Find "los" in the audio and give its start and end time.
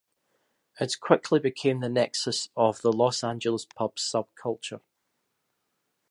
2.91-3.23